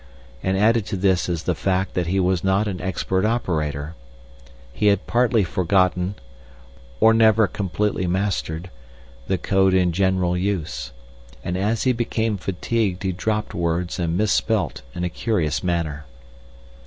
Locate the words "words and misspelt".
13.53-14.81